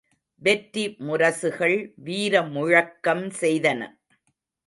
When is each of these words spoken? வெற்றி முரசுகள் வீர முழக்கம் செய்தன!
வெற்றி 0.41 0.83
முரசுகள் 0.99 1.75
வீர 1.97 2.41
முழக்கம் 2.47 3.25
செய்தன! 3.41 3.81